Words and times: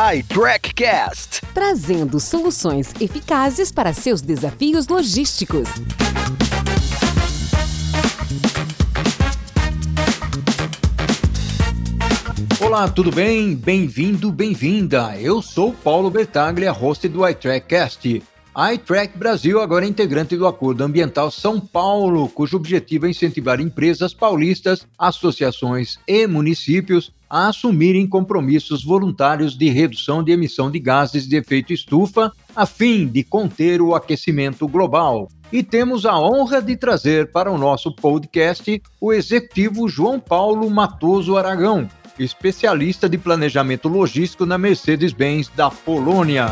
iTrackCast, 0.00 1.42
trazendo 1.52 2.18
soluções 2.18 2.94
eficazes 2.98 3.70
para 3.70 3.92
seus 3.92 4.22
desafios 4.22 4.88
logísticos. 4.88 5.68
Olá, 12.58 12.88
tudo 12.88 13.10
bem? 13.12 13.54
Bem-vindo, 13.54 14.32
bem-vinda. 14.32 15.18
Eu 15.18 15.42
sou 15.42 15.74
Paulo 15.74 16.10
Bertaglia, 16.10 16.72
host 16.72 17.06
do 17.06 17.28
iTrackCast. 17.28 18.22
ITrack 18.56 19.16
Brasil 19.16 19.60
agora 19.60 19.86
integrante 19.86 20.36
do 20.36 20.46
Acordo 20.46 20.82
Ambiental 20.82 21.30
São 21.30 21.60
Paulo, 21.60 22.28
cujo 22.28 22.56
objetivo 22.56 23.06
é 23.06 23.10
incentivar 23.10 23.60
empresas 23.60 24.12
paulistas, 24.12 24.86
associações 24.98 25.98
e 26.06 26.26
municípios 26.26 27.12
a 27.28 27.48
assumirem 27.48 28.08
compromissos 28.08 28.84
voluntários 28.84 29.56
de 29.56 29.68
redução 29.68 30.22
de 30.22 30.32
emissão 30.32 30.68
de 30.68 30.80
gases 30.80 31.28
de 31.28 31.36
efeito 31.36 31.72
estufa, 31.72 32.32
a 32.56 32.66
fim 32.66 33.06
de 33.06 33.22
conter 33.22 33.80
o 33.80 33.94
aquecimento 33.94 34.66
global. 34.66 35.28
E 35.52 35.62
temos 35.62 36.04
a 36.04 36.18
honra 36.18 36.60
de 36.60 36.76
trazer 36.76 37.30
para 37.30 37.50
o 37.50 37.58
nosso 37.58 37.94
podcast 37.94 38.82
o 39.00 39.12
executivo 39.12 39.88
João 39.88 40.18
Paulo 40.18 40.68
Matoso 40.68 41.36
Aragão, 41.36 41.88
especialista 42.18 43.08
de 43.08 43.16
planejamento 43.16 43.88
logístico 43.88 44.44
na 44.44 44.58
Mercedes-Benz 44.58 45.48
da 45.54 45.70
Polônia. 45.70 46.48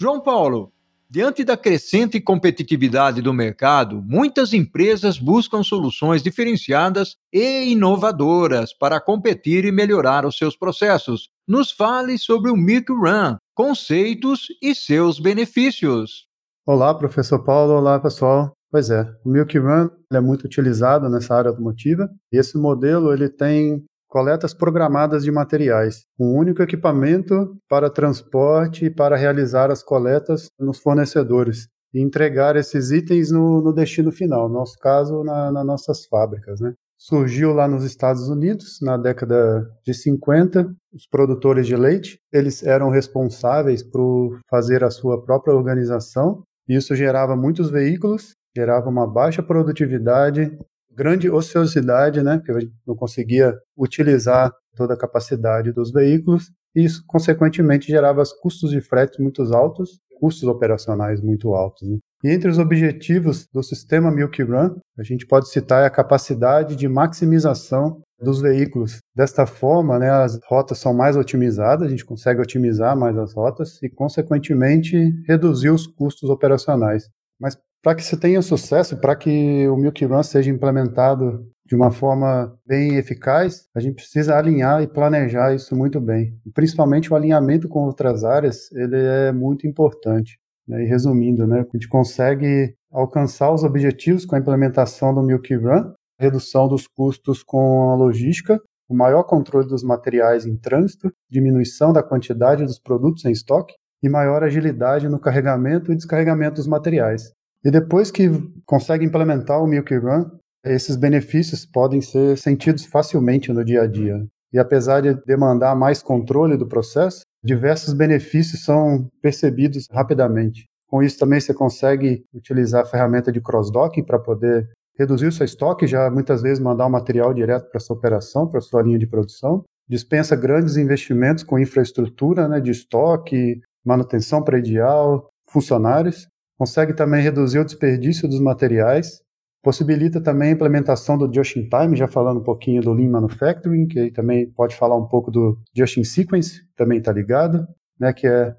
João 0.00 0.20
Paulo, 0.20 0.72
diante 1.10 1.42
da 1.42 1.56
crescente 1.56 2.20
competitividade 2.20 3.20
do 3.20 3.34
mercado, 3.34 4.00
muitas 4.00 4.52
empresas 4.52 5.18
buscam 5.18 5.64
soluções 5.64 6.22
diferenciadas 6.22 7.16
e 7.32 7.72
inovadoras 7.72 8.72
para 8.72 9.00
competir 9.00 9.64
e 9.64 9.72
melhorar 9.72 10.24
os 10.24 10.38
seus 10.38 10.54
processos. 10.54 11.30
Nos 11.48 11.72
fale 11.72 12.16
sobre 12.16 12.48
o 12.48 12.56
Milk 12.56 12.92
Run, 12.92 13.38
conceitos 13.56 14.46
e 14.62 14.72
seus 14.72 15.18
benefícios. 15.18 16.28
Olá, 16.64 16.94
professor 16.94 17.42
Paulo. 17.42 17.72
Olá, 17.72 17.98
pessoal. 17.98 18.52
Pois 18.70 18.90
é, 18.90 19.02
o 19.24 19.28
Milk 19.28 19.58
Run 19.58 19.88
é 20.12 20.20
muito 20.20 20.44
utilizado 20.44 21.08
nessa 21.08 21.34
área 21.34 21.48
automotiva. 21.48 22.08
E 22.32 22.38
esse 22.38 22.56
modelo 22.56 23.12
ele 23.12 23.28
tem 23.28 23.84
coletas 24.08 24.54
programadas 24.54 25.22
de 25.22 25.30
materiais, 25.30 26.06
um 26.18 26.34
único 26.34 26.62
equipamento 26.62 27.56
para 27.68 27.90
transporte 27.90 28.86
e 28.86 28.90
para 28.90 29.16
realizar 29.16 29.70
as 29.70 29.82
coletas 29.82 30.50
nos 30.58 30.78
fornecedores 30.78 31.68
e 31.92 32.00
entregar 32.00 32.56
esses 32.56 32.90
itens 32.90 33.30
no, 33.30 33.62
no 33.62 33.72
destino 33.72 34.10
final, 34.10 34.48
no 34.48 34.54
nosso 34.54 34.78
caso, 34.78 35.22
na, 35.22 35.52
nas 35.52 35.66
nossas 35.66 36.06
fábricas. 36.06 36.60
Né? 36.60 36.72
Surgiu 36.96 37.52
lá 37.52 37.68
nos 37.68 37.84
Estados 37.84 38.28
Unidos, 38.28 38.78
na 38.82 38.96
década 38.96 39.68
de 39.86 39.94
50, 39.94 40.74
os 40.92 41.06
produtores 41.06 41.66
de 41.66 41.76
leite, 41.76 42.18
eles 42.32 42.62
eram 42.62 42.90
responsáveis 42.90 43.82
por 43.82 44.38
fazer 44.50 44.82
a 44.82 44.90
sua 44.90 45.22
própria 45.22 45.54
organização, 45.54 46.42
isso 46.68 46.94
gerava 46.94 47.36
muitos 47.36 47.70
veículos, 47.70 48.34
gerava 48.54 48.88
uma 48.88 49.06
baixa 49.06 49.42
produtividade 49.42 50.58
grande 50.98 51.30
ociosidade, 51.30 52.20
né, 52.22 52.38
porque 52.38 52.50
a 52.50 52.60
gente 52.60 52.72
não 52.84 52.96
conseguia 52.96 53.54
utilizar 53.76 54.52
toda 54.76 54.94
a 54.94 54.98
capacidade 54.98 55.72
dos 55.72 55.92
veículos, 55.92 56.50
e 56.74 56.84
isso, 56.84 57.04
consequentemente, 57.06 57.86
gerava 57.86 58.22
custos 58.42 58.70
de 58.70 58.80
frete 58.80 59.22
muito 59.22 59.42
altos, 59.54 60.00
custos 60.20 60.48
operacionais 60.48 61.20
muito 61.20 61.54
altos. 61.54 61.88
Né? 61.88 61.98
E 62.24 62.30
entre 62.30 62.50
os 62.50 62.58
objetivos 62.58 63.46
do 63.52 63.62
sistema 63.62 64.10
Milk 64.10 64.42
Run, 64.42 64.74
a 64.98 65.02
gente 65.04 65.24
pode 65.24 65.48
citar 65.48 65.84
a 65.84 65.90
capacidade 65.90 66.74
de 66.74 66.88
maximização 66.88 68.00
dos 68.20 68.40
veículos. 68.40 68.98
Desta 69.14 69.46
forma, 69.46 69.98
né, 70.00 70.10
as 70.10 70.40
rotas 70.48 70.78
são 70.78 70.92
mais 70.92 71.16
otimizadas, 71.16 71.86
a 71.86 71.90
gente 71.90 72.04
consegue 72.04 72.40
otimizar 72.40 72.96
mais 72.98 73.16
as 73.16 73.32
rotas 73.32 73.80
e, 73.82 73.88
consequentemente, 73.88 74.96
reduzir 75.28 75.70
os 75.70 75.86
custos 75.86 76.28
operacionais. 76.28 77.08
Mas 77.40 77.56
para 77.82 77.94
que 77.94 78.02
se 78.04 78.16
tenha 78.16 78.42
sucesso, 78.42 78.96
para 79.00 79.16
que 79.16 79.68
o 79.68 79.76
Milk 79.76 80.04
Run 80.04 80.22
seja 80.22 80.50
implementado 80.50 81.46
de 81.66 81.76
uma 81.76 81.90
forma 81.90 82.56
bem 82.66 82.96
eficaz, 82.96 83.68
a 83.74 83.80
gente 83.80 83.96
precisa 83.96 84.36
alinhar 84.36 84.82
e 84.82 84.86
planejar 84.88 85.54
isso 85.54 85.76
muito 85.76 86.00
bem. 86.00 86.34
principalmente 86.54 87.12
o 87.12 87.16
alinhamento 87.16 87.68
com 87.68 87.80
outras 87.80 88.24
áreas, 88.24 88.72
ele 88.72 88.96
é 88.96 89.32
muito 89.32 89.66
importante. 89.66 90.38
Né? 90.66 90.84
E 90.84 90.86
resumindo, 90.86 91.46
né, 91.46 91.60
a 91.60 91.76
gente 91.76 91.88
consegue 91.88 92.74
alcançar 92.90 93.52
os 93.52 93.64
objetivos 93.64 94.24
com 94.24 94.34
a 94.34 94.38
implementação 94.38 95.14
do 95.14 95.22
Milk 95.22 95.54
Run, 95.54 95.92
redução 96.18 96.66
dos 96.66 96.86
custos 96.86 97.42
com 97.42 97.90
a 97.90 97.94
logística, 97.94 98.58
o 98.88 98.94
maior 98.94 99.22
controle 99.24 99.68
dos 99.68 99.82
materiais 99.82 100.46
em 100.46 100.56
trânsito, 100.56 101.12
diminuição 101.30 101.92
da 101.92 102.02
quantidade 102.02 102.64
dos 102.64 102.78
produtos 102.78 103.24
em 103.26 103.30
estoque 103.30 103.74
e 104.02 104.08
maior 104.08 104.42
agilidade 104.42 105.08
no 105.08 105.20
carregamento 105.20 105.92
e 105.92 105.96
descarregamento 105.96 106.54
dos 106.54 106.66
materiais. 106.66 107.30
E 107.64 107.70
depois 107.70 108.10
que 108.10 108.28
consegue 108.64 109.04
implementar 109.04 109.62
o 109.62 109.66
Milk 109.66 109.94
Run, 109.96 110.26
esses 110.64 110.96
benefícios 110.96 111.66
podem 111.66 112.00
ser 112.00 112.36
sentidos 112.36 112.84
facilmente 112.86 113.52
no 113.52 113.64
dia 113.64 113.82
a 113.82 113.86
dia. 113.86 114.24
E 114.52 114.58
apesar 114.58 115.00
de 115.00 115.14
demandar 115.26 115.74
mais 115.76 116.02
controle 116.02 116.56
do 116.56 116.66
processo, 116.66 117.22
diversos 117.42 117.92
benefícios 117.92 118.64
são 118.64 119.08
percebidos 119.20 119.86
rapidamente. 119.90 120.64
Com 120.86 121.02
isso 121.02 121.18
também 121.18 121.40
você 121.40 121.52
consegue 121.52 122.24
utilizar 122.32 122.82
a 122.82 122.86
ferramenta 122.86 123.30
de 123.30 123.40
cross-docking 123.40 124.04
para 124.04 124.18
poder 124.18 124.68
reduzir 124.98 125.26
o 125.26 125.32
seu 125.32 125.44
estoque, 125.44 125.86
já 125.86 126.10
muitas 126.10 126.42
vezes 126.42 126.58
mandar 126.58 126.86
o 126.86 126.90
material 126.90 127.32
direto 127.34 127.70
para 127.70 127.78
sua 127.78 127.94
operação, 127.94 128.48
para 128.48 128.60
sua 128.60 128.82
linha 128.82 128.98
de 128.98 129.06
produção. 129.06 129.64
Dispensa 129.88 130.34
grandes 130.34 130.76
investimentos 130.76 131.44
com 131.44 131.58
infraestrutura 131.58 132.48
né, 132.48 132.60
de 132.60 132.70
estoque, 132.70 133.60
manutenção 133.84 134.42
predial, 134.42 135.28
funcionários 135.50 136.26
consegue 136.58 136.92
também 136.92 137.22
reduzir 137.22 137.60
o 137.60 137.64
desperdício 137.64 138.28
dos 138.28 138.40
materiais, 138.40 139.22
possibilita 139.62 140.20
também 140.20 140.50
a 140.50 140.52
implementação 140.52 141.16
do 141.16 141.32
just-in-time, 141.32 141.96
já 141.96 142.08
falando 142.08 142.40
um 142.40 142.44
pouquinho 142.44 142.82
do 142.82 142.92
Lean 142.92 143.10
Manufacturing, 143.10 143.86
que 143.86 143.98
aí 143.98 144.10
também 144.10 144.50
pode 144.50 144.74
falar 144.74 144.96
um 144.96 145.06
pouco 145.06 145.30
do 145.30 145.58
just-in-sequence, 145.74 146.62
também 146.76 146.98
está 146.98 147.12
ligado, 147.12 147.66
né, 147.98 148.12
que 148.12 148.26
é 148.26 148.54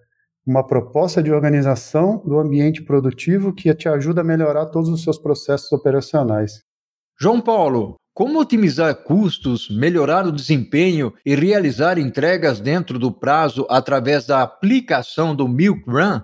uma 0.46 0.66
proposta 0.66 1.22
de 1.22 1.32
organização 1.32 2.24
do 2.26 2.40
ambiente 2.40 2.82
produtivo 2.82 3.54
que 3.54 3.74
te 3.76 3.88
ajuda 3.88 4.22
a 4.22 4.24
melhorar 4.24 4.68
todos 4.68 4.90
os 4.90 5.04
seus 5.04 5.20
processos 5.20 5.72
operacionais. 5.72 6.62
João 7.20 7.42
Paulo, 7.42 7.96
como 8.14 8.40
otimizar 8.40 8.96
custos, 9.04 9.70
melhorar 9.70 10.26
o 10.26 10.32
desempenho 10.32 11.14
e 11.26 11.36
realizar 11.36 11.98
entregas 11.98 12.60
dentro 12.60 12.98
do 12.98 13.12
prazo 13.12 13.66
através 13.70 14.26
da 14.26 14.42
aplicação 14.42 15.36
do 15.36 15.48
Milk 15.48 15.84
Run? 15.88 16.22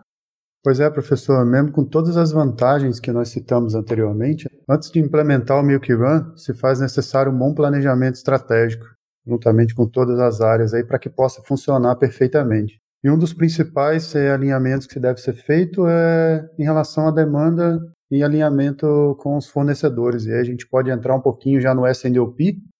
Pois 0.65 0.79
é, 0.79 0.89
professor, 0.89 1.45
mesmo 1.45 1.71
com 1.71 1.85
todas 1.85 2.17
as 2.17 2.31
vantagens 2.31 2.99
que 2.99 3.11
nós 3.11 3.29
citamos 3.29 3.75
anteriormente, 3.75 4.49
antes 4.67 4.89
de 4.89 4.99
implementar 4.99 5.59
o 5.59 5.63
Milk 5.63 5.93
Run, 5.93 6.35
se 6.35 6.55
faz 6.55 6.79
necessário 6.79 7.31
um 7.31 7.37
bom 7.37 7.53
planejamento 7.53 8.15
estratégico, 8.15 8.83
juntamente 9.27 9.75
com 9.75 9.87
todas 9.87 10.19
as 10.19 10.41
áreas 10.41 10.73
aí, 10.73 10.83
para 10.83 10.97
que 10.97 11.07
possa 11.07 11.43
funcionar 11.43 11.95
perfeitamente. 11.97 12.79
E 13.03 13.11
um 13.11 13.15
dos 13.15 13.31
principais 13.31 14.15
é, 14.15 14.31
alinhamentos 14.31 14.87
que 14.87 14.99
deve 14.99 15.21
ser 15.21 15.33
feito 15.33 15.85
é 15.87 16.49
em 16.57 16.63
relação 16.63 17.09
à 17.09 17.11
demanda 17.11 17.79
e 18.09 18.23
alinhamento 18.23 19.15
com 19.19 19.37
os 19.37 19.47
fornecedores. 19.47 20.25
E 20.25 20.33
aí 20.33 20.39
a 20.39 20.43
gente 20.43 20.67
pode 20.67 20.89
entrar 20.89 21.15
um 21.15 21.21
pouquinho 21.21 21.61
já 21.61 21.75
no 21.75 21.87
SNOP, 21.87 22.37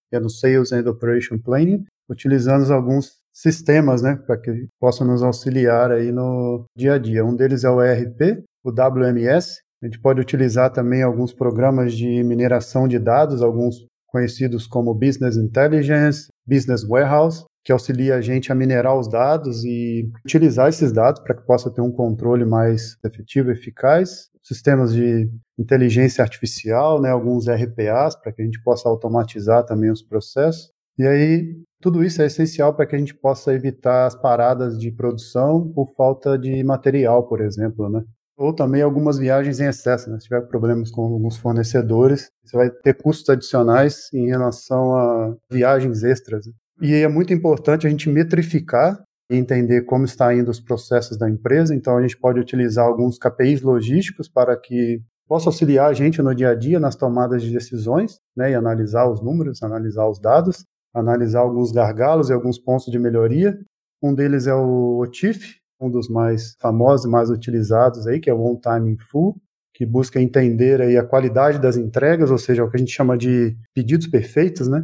que 0.09 0.15
é 0.15 0.19
no 0.19 0.31
Sales 0.31 0.71
and 0.71 0.89
Operation 0.89 1.37
Planning, 1.37 1.85
utilizando 2.09 2.67
alguns 2.73 3.23
sistemas, 3.35 4.01
né, 4.01 4.15
para 4.25 4.37
que 4.37 4.67
possam 4.79 5.05
nos 5.05 5.21
auxiliar 5.21 5.91
aí 5.91 6.09
no 6.11 6.63
dia 6.75 6.93
a 6.93 6.97
dia. 6.97 7.25
Um 7.25 7.35
deles 7.35 7.65
é 7.65 7.69
o 7.69 7.83
ERP, 7.83 8.43
o 8.63 8.69
WMS. 8.69 9.59
A 9.83 9.85
gente 9.85 9.99
pode 9.99 10.21
utilizar 10.21 10.71
também 10.71 11.03
alguns 11.03 11.33
programas 11.33 11.93
de 11.93 12.23
mineração 12.23 12.87
de 12.87 12.97
dados, 12.97 13.41
alguns 13.41 13.85
conhecidos 14.07 14.65
como 14.65 14.93
Business 14.93 15.35
Intelligence, 15.35 16.29
Business 16.47 16.87
Warehouse, 16.87 17.43
que 17.65 17.73
auxilia 17.73 18.15
a 18.15 18.21
gente 18.21 18.51
a 18.51 18.55
minerar 18.55 18.97
os 18.97 19.09
dados 19.09 19.65
e 19.65 20.09
utilizar 20.25 20.69
esses 20.69 20.93
dados 20.93 21.21
para 21.21 21.35
que 21.35 21.45
possa 21.45 21.69
ter 21.69 21.81
um 21.81 21.91
controle 21.91 22.45
mais 22.45 22.95
efetivo 23.03 23.49
e 23.49 23.53
eficaz. 23.53 24.29
Sistemas 24.41 24.93
de 24.93 25.29
inteligência 25.59 26.23
artificial, 26.23 27.01
né, 27.01 27.09
alguns 27.09 27.47
RPAs, 27.49 28.15
para 28.15 28.31
que 28.31 28.41
a 28.41 28.45
gente 28.45 28.61
possa 28.63 28.87
automatizar 28.87 29.65
também 29.65 29.91
os 29.91 30.01
processos. 30.01 30.74
E 30.97 31.05
aí, 31.05 31.55
tudo 31.81 32.03
isso 32.03 32.21
é 32.21 32.25
essencial 32.25 32.73
para 32.73 32.85
que 32.85 32.95
a 32.95 32.99
gente 32.99 33.13
possa 33.13 33.53
evitar 33.53 34.05
as 34.05 34.15
paradas 34.15 34.79
de 34.79 34.91
produção 34.91 35.71
por 35.73 35.93
falta 35.95 36.37
de 36.37 36.63
material, 36.63 37.27
por 37.27 37.41
exemplo, 37.41 37.89
né? 37.89 38.01
Ou 38.37 38.53
também 38.53 38.81
algumas 38.81 39.17
viagens 39.17 39.59
em 39.59 39.65
excesso, 39.65 40.09
né? 40.09 40.17
Se 40.19 40.25
tiver 40.25 40.41
problemas 40.41 40.89
com 40.89 41.03
alguns 41.03 41.37
fornecedores, 41.37 42.29
você 42.43 42.57
vai 42.57 42.69
ter 42.69 42.95
custos 42.95 43.29
adicionais 43.29 44.09
em 44.13 44.27
relação 44.27 44.95
a 44.95 45.35
viagens 45.49 46.03
extras. 46.03 46.45
Né? 46.47 46.53
E 46.81 46.93
é 46.95 47.07
muito 47.07 47.33
importante 47.33 47.85
a 47.85 47.89
gente 47.89 48.09
metrificar 48.09 49.01
e 49.29 49.35
entender 49.35 49.81
como 49.83 50.05
está 50.05 50.33
indo 50.33 50.51
os 50.51 50.59
processos 50.59 51.17
da 51.17 51.29
empresa. 51.29 51.75
Então, 51.75 51.97
a 51.97 52.01
gente 52.01 52.17
pode 52.17 52.39
utilizar 52.39 52.85
alguns 52.85 53.17
KPIs 53.17 53.61
logísticos 53.61 54.27
para 54.27 54.57
que 54.57 55.01
possa 55.27 55.49
auxiliar 55.49 55.89
a 55.89 55.93
gente 55.93 56.21
no 56.21 56.35
dia 56.35 56.49
a 56.49 56.55
dia 56.55 56.79
nas 56.79 56.95
tomadas 56.95 57.41
de 57.41 57.51
decisões, 57.51 58.19
né, 58.35 58.51
e 58.51 58.55
analisar 58.55 59.09
os 59.09 59.21
números, 59.21 59.63
analisar 59.63 60.07
os 60.07 60.19
dados 60.19 60.65
analisar 60.95 61.41
alguns 61.41 61.71
gargalos 61.71 62.29
e 62.29 62.33
alguns 62.33 62.57
pontos 62.57 62.85
de 62.85 62.97
melhoria. 62.97 63.57
Um 64.01 64.13
deles 64.13 64.47
é 64.47 64.53
o 64.55 64.99
OTIF, 64.99 65.57
um 65.79 65.91
dos 65.91 66.07
mais 66.07 66.55
famosos 66.59 67.05
e 67.05 67.09
mais 67.09 67.29
utilizados 67.29 68.07
aí, 68.07 68.19
que 68.19 68.29
é 68.29 68.33
o 68.33 68.41
On 68.41 68.59
Time 68.59 68.91
in 68.91 68.97
Full, 68.97 69.35
que 69.73 69.85
busca 69.85 70.21
entender 70.21 70.81
aí 70.81 70.97
a 70.97 71.03
qualidade 71.03 71.59
das 71.59 71.75
entregas, 71.75 72.31
ou 72.31 72.37
seja, 72.37 72.63
o 72.63 72.69
que 72.69 72.77
a 72.77 72.79
gente 72.79 72.93
chama 72.93 73.17
de 73.17 73.55
pedidos 73.73 74.07
perfeitos, 74.07 74.67
né? 74.67 74.83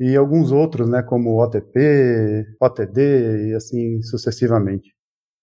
E 0.00 0.16
alguns 0.16 0.50
outros, 0.50 0.88
né, 0.88 1.00
como 1.00 1.40
OTP, 1.40 2.44
OTD 2.60 3.50
e 3.50 3.54
assim 3.54 4.02
sucessivamente. 4.02 4.90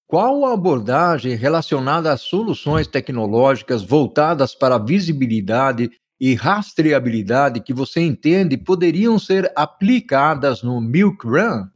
Qual 0.05 0.43
a 0.43 0.53
abordagem 0.53 1.35
relacionada 1.35 2.11
às 2.11 2.21
soluções 2.21 2.87
tecnológicas 2.87 3.83
voltadas 3.83 4.55
para 4.55 4.75
a 4.75 4.83
visibilidade 4.83 5.89
e 6.19 6.35
rastreabilidade 6.35 7.61
que 7.61 7.73
você 7.73 8.01
entende 8.01 8.57
poderiam 8.57 9.17
ser 9.17 9.51
aplicadas 9.55 10.61
no 10.61 10.81
Milk 10.81 11.25
Run? 11.25 11.67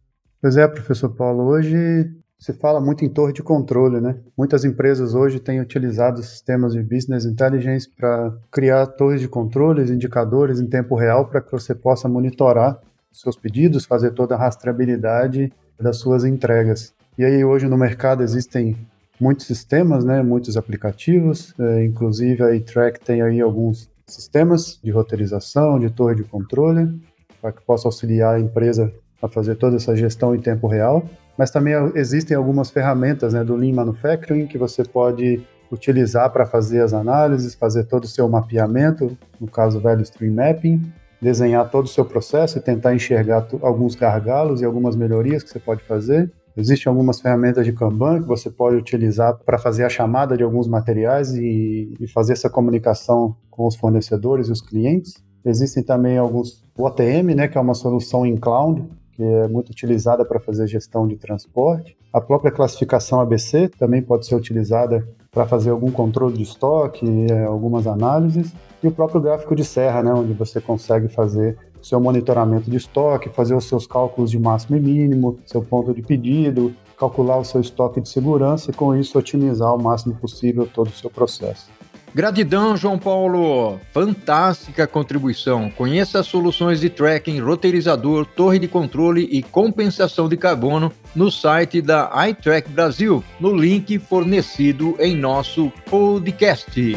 Pois 0.42 0.57
é, 0.57 0.68
professor 0.68 1.10
Paulo. 1.10 1.44
Hoje 1.44 2.12
se 2.38 2.51
fala 2.51 2.81
muito 2.81 3.06
em 3.06 3.10
torre 3.10 3.31
de 3.31 3.42
controle, 3.42 4.01
né? 4.01 4.18
Muitas 4.38 4.66
empresas 4.66 5.13
hoje 5.13 5.40
têm 5.40 5.62
utilizado 5.62 6.22
sistemas 6.22 6.74
de 6.74 6.84
business 6.84 7.24
intelligence 7.24 7.90
para 7.90 8.34
criar 8.51 8.86
torres 8.86 9.22
de 9.22 9.30
controles, 9.30 9.90
indicadores 9.90 10.60
em 10.60 10.68
tempo 10.68 10.95
real 10.95 11.25
para 11.25 11.40
que 11.40 11.50
você 11.50 11.74
possa 11.74 12.10
monitorar 12.10 12.78
seus 13.13 13.38
pedidos, 13.38 13.86
fazer 13.86 14.12
toda 14.12 14.36
a 14.36 14.38
rastreabilidade 14.38 15.54
das 15.80 15.98
suas 15.98 16.25
entregas. 16.25 16.94
E 17.18 17.24
aí 17.24 17.45
hoje 17.45 17.68
no 17.68 17.78
mercado 17.78 18.22
existem 18.22 18.75
muitos 19.18 19.45
sistemas, 19.45 20.04
né? 20.04 20.22
Muitos 20.22 20.57
aplicativos, 20.57 21.54
é, 21.57 21.86
inclusive 21.86 22.44
a 22.44 22.54
E-Track 22.54 23.00
tem 23.00 23.22
aí 23.22 23.40
alguns 23.40 23.90
sistemas 24.07 24.79
de 24.83 24.91
roteirização, 24.91 25.79
de 25.79 25.89
torre 25.89 26.15
de 26.15 26.23
controle, 26.23 27.01
para 27.41 27.51
que 27.51 27.61
possa 27.61 27.88
auxiliar 27.88 28.35
a 28.35 28.39
empresa 28.39 28.94
a 29.21 29.27
fazer 29.27 29.55
toda 29.55 29.77
essa 29.77 29.95
gestão 29.95 30.35
em 30.35 30.39
tempo 30.39 30.67
real 30.67 31.03
mas 31.38 31.50
também 31.50 31.73
existem 31.95 32.38
algumas 32.38 32.69
ferramentas 32.69 33.33
né, 33.33 33.44
do 33.44 33.55
Lean 33.55 33.73
Manufacturing 33.73 34.45
que 34.45 34.57
você 34.57 34.83
pode 34.83 35.41
utilizar 35.71 36.29
para 36.31 36.45
fazer 36.45 36.81
as 36.81 36.94
análises, 36.94 37.55
fazer 37.55 37.85
todo 37.85 38.03
o 38.03 38.07
seu 38.07 38.29
mapeamento, 38.29 39.17
no 39.39 39.47
caso 39.47 39.79
Value 39.79 40.03
Stream 40.03 40.33
Mapping, 40.33 40.81
desenhar 41.19 41.69
todo 41.71 41.85
o 41.85 41.89
seu 41.89 42.06
processo 42.06 42.57
e 42.57 42.61
tentar 42.61 42.94
enxergar 42.94 43.47
alguns 43.61 43.95
gargalos 43.95 44.61
e 44.61 44.65
algumas 44.65 44.95
melhorias 44.95 45.41
que 45.41 45.49
você 45.49 45.59
pode 45.59 45.83
fazer. 45.83 46.31
Existem 46.55 46.89
algumas 46.89 47.19
ferramentas 47.19 47.65
de 47.65 47.73
Kanban 47.73 48.21
que 48.21 48.27
você 48.27 48.50
pode 48.50 48.75
utilizar 48.75 49.38
para 49.44 49.57
fazer 49.57 49.83
a 49.83 49.89
chamada 49.89 50.38
de 50.38 50.44
alguns 50.44 50.67
materiais 50.67 51.33
e, 51.33 51.94
e, 52.00 52.07
fazer 52.07 52.33
essa 52.33 52.50
comunicação 52.50 53.35
com 53.50 53.65
os 53.65 53.75
fornecedores 53.75 54.50
e 54.50 54.51
os 54.51 54.61
clientes. 54.61 55.15
Existem 55.44 55.83
também 55.83 56.17
alguns 56.17 56.63
o 56.77 56.85
OTM, 56.85 57.35
né, 57.35 57.47
que 57.47 57.57
é 57.57 57.61
uma 57.61 57.73
solução 57.73 58.25
em 58.25 58.35
cloud, 58.35 58.83
que 59.11 59.23
é 59.23 59.47
muito 59.47 59.69
utilizada 59.69 60.25
para 60.25 60.39
fazer 60.39 60.67
gestão 60.67 61.07
de 61.07 61.15
transporte. 61.15 61.95
A 62.11 62.19
própria 62.21 62.51
classificação 62.51 63.19
ABC 63.19 63.69
também 63.69 64.01
pode 64.01 64.25
ser 64.25 64.35
utilizada 64.35 65.07
para 65.31 65.45
fazer 65.45 65.71
algum 65.71 65.91
controle 65.91 66.35
de 66.35 66.44
estoque, 66.44 67.06
é, 67.31 67.44
algumas 67.44 67.88
análises. 67.88 68.53
E 68.81 68.88
o 68.88 68.91
próprio 68.91 69.21
gráfico 69.21 69.56
de 69.56 69.63
serra, 69.63 70.03
né, 70.03 70.13
onde 70.13 70.33
você 70.33 70.59
consegue 70.61 71.07
fazer 71.07 71.57
seu 71.83 72.00
monitoramento 72.00 72.71
de 72.71 72.77
estoque, 72.77 73.30
fazer 73.30 73.53
os 73.53 73.65
seus 73.65 73.85
cálculos 73.85 74.31
de 74.31 74.39
máximo 74.39 74.77
e 74.77 74.80
mínimo, 74.80 75.38
seu 75.45 75.62
ponto 75.62 75.94
de 75.94 76.01
pedido, 76.01 76.74
calcular 76.97 77.38
o 77.38 77.44
seu 77.44 77.62
estoque 77.62 78.01
de 78.01 78.09
segurança 78.09 78.71
e 78.71 78.74
com 78.74 78.95
isso 78.95 79.19
otimizar 79.19 79.75
o 79.75 79.81
máximo 79.81 80.15
possível 80.15 80.68
todo 80.74 80.88
o 80.88 80.94
seu 80.94 81.09
processo. 81.09 81.69
Gratidão, 82.15 82.77
João 82.77 83.00
Paulo. 83.00 83.80
Fantástica 83.91 84.85
contribuição. 84.85 85.71
Conheça 85.71 86.19
as 86.19 86.27
soluções 86.27 86.80
de 86.80 86.89
tracking, 86.89 87.39
roteirizador, 87.39 88.25
torre 88.25 88.59
de 88.59 88.68
controle 88.68 89.27
e 89.31 89.41
compensação 89.41 90.30
de 90.30 90.38
carbono 90.38 90.91
no 91.15 91.31
site 91.31 91.81
da 91.81 92.12
iTrack 92.30 92.69
Brasil, 92.69 93.24
no 93.39 93.56
link 93.56 93.97
fornecido 93.97 94.95
em 95.00 95.15
nosso 95.15 95.71
podcast. 95.89 96.95